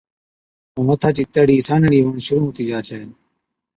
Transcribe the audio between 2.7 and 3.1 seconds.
ڇَي۔